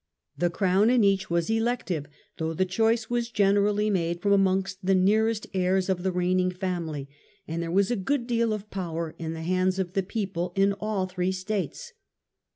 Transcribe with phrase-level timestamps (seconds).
[0.35, 2.07] The Crown in each was elective,
[2.37, 7.07] though the choice was generally made from amongst the nearest heirs of the reigning family,
[7.47, 10.73] and there was a good deal of power in the hands of the people in
[10.73, 11.93] all three States.